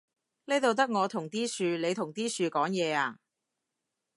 [0.45, 3.19] 呢度得我同啲樹，你同啲樹講嘢呀？